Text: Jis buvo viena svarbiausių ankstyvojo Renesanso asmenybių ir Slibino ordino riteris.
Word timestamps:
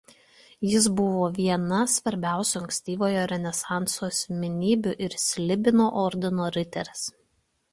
Jis 0.67 0.85
buvo 0.99 1.25
viena 1.33 1.81
svarbiausių 1.95 2.57
ankstyvojo 2.61 3.25
Renesanso 3.33 4.09
asmenybių 4.09 4.95
ir 5.09 5.19
Slibino 5.27 5.91
ordino 6.07 6.49
riteris. 6.61 7.07